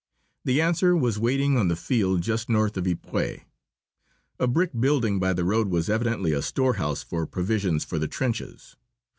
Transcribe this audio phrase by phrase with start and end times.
[0.45, 3.41] The answer was waiting on the field just north of Ypres.
[4.39, 8.77] A brick building by the road was evidently a storehouse for provisions for the trenches.